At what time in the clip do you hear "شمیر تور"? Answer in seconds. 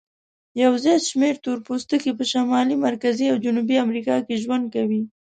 1.09-1.57